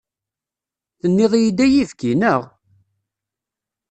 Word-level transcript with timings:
Tenniḍ-iyi-d 0.99 1.59
ay 1.65 1.73
ibki, 1.83 2.11
neɣ? 2.15 2.41